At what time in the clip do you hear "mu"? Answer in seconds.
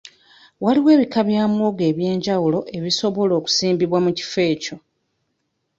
4.05-4.11